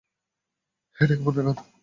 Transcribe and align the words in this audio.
এটা 0.97 1.13
কেমন 1.17 1.33
গান? 1.37 1.47